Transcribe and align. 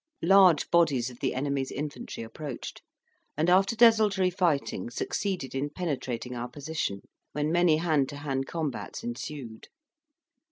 Large 0.23 0.71
bodies 0.71 1.11
of 1.11 1.19
the 1.19 1.35
enemy's 1.35 1.69
infantry 1.71 2.23
approached, 2.23 2.81
and, 3.37 3.51
after 3.51 3.75
desultory 3.75 4.31
fighting, 4.31 4.89
succeeded 4.89 5.53
in 5.53 5.69
penetrating 5.69 6.33
our 6.35 6.47
position, 6.49 7.03
when 7.33 7.51
many 7.51 7.77
hand 7.77 8.09
to 8.09 8.15
hand 8.17 8.47
combats 8.47 9.03
ensued. 9.03 9.67